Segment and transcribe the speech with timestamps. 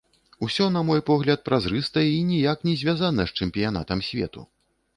[0.45, 4.41] Усё, на мой погляд, празрыста і ніяк не звязана з чэмпіянатам свету.